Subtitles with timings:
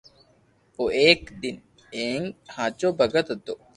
[0.75, 1.57] او ايڪ نيڪ
[1.93, 2.21] ھين
[2.55, 3.53] ھاچو ڀگت ھتو